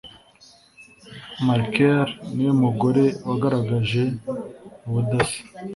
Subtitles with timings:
[1.45, 4.03] markel ni we mugore wagaragaje
[4.87, 5.39] ubudasa